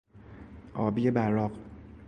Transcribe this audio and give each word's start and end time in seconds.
آبی 0.73 1.11
براق 1.11 1.51